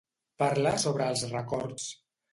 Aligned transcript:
Parla 0.43 0.71
sobre 0.85 1.11
els 1.13 1.23
records. 1.35 1.89